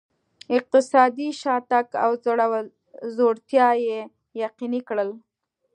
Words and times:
اقتصادي 0.57 1.27
شاتګ 1.41 1.87
او 2.03 2.11
ځوړتیا 3.15 3.67
یې 3.85 3.99
یقیني 4.43 4.81
کړل. 4.87 5.09